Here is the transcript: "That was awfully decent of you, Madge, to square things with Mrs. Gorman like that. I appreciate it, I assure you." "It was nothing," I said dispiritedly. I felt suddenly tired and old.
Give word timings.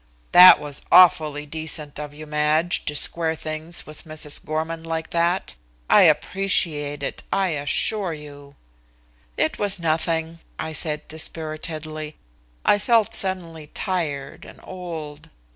"That 0.31 0.59
was 0.59 0.81
awfully 0.91 1.45
decent 1.45 1.99
of 1.99 2.11
you, 2.11 2.25
Madge, 2.25 2.85
to 2.85 2.95
square 2.95 3.35
things 3.35 3.85
with 3.85 4.03
Mrs. 4.03 4.43
Gorman 4.43 4.83
like 4.83 5.11
that. 5.11 5.53
I 5.91 6.01
appreciate 6.09 7.03
it, 7.03 7.21
I 7.31 7.49
assure 7.49 8.11
you." 8.11 8.55
"It 9.37 9.59
was 9.59 9.77
nothing," 9.77 10.39
I 10.57 10.73
said 10.73 11.07
dispiritedly. 11.07 12.15
I 12.65 12.79
felt 12.79 13.13
suddenly 13.13 13.67
tired 13.75 14.43
and 14.43 14.59
old. 14.63 15.29